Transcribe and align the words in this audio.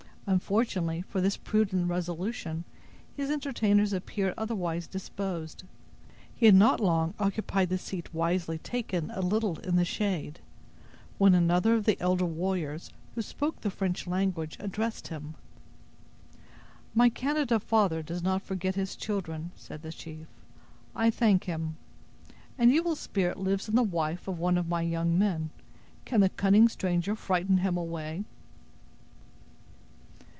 Unfortunately 0.27 1.01
for 1.01 1.19
this 1.19 1.35
prudent 1.35 1.89
resolution, 1.89 2.63
his 3.17 3.29
entertainers 3.29 3.91
appeared 3.91 4.33
otherwise 4.37 4.87
disposed. 4.87 5.65
He 6.33 6.45
had 6.45 6.55
not 6.55 6.79
long 6.79 7.13
occupied 7.19 7.67
the 7.67 7.77
seat 7.77 8.13
wisely 8.13 8.57
taken 8.59 9.11
a 9.11 9.19
little 9.19 9.59
in 9.59 9.75
the 9.75 9.83
shade, 9.83 10.39
when 11.17 11.33
another 11.35 11.73
of 11.75 11.83
the 11.83 11.99
elder 11.99 12.23
warriors, 12.23 12.91
who 13.13 13.21
spoke 13.21 13.59
the 13.59 13.69
French 13.71 14.07
language, 14.07 14.55
addressed 14.61 15.09
him: 15.09 15.33
"My 16.95 17.09
Canada 17.09 17.59
father 17.59 18.01
does 18.01 18.23
not 18.23 18.41
forget 18.41 18.75
his 18.75 18.95
children," 18.95 19.51
said 19.57 19.81
the 19.81 19.91
chief; 19.91 20.27
"I 20.95 21.09
thank 21.09 21.43
him. 21.43 21.75
An 22.57 22.71
evil 22.71 22.95
spirit 22.95 23.37
lives 23.37 23.67
in 23.67 23.75
the 23.75 23.83
wife 23.83 24.29
of 24.29 24.39
one 24.39 24.57
of 24.57 24.69
my 24.69 24.81
young 24.83 25.19
men. 25.19 25.49
Can 26.05 26.21
the 26.21 26.29
cunning 26.29 26.69
stranger 26.69 27.17
frighten 27.17 27.57
him 27.57 27.75
away?" 27.75 28.23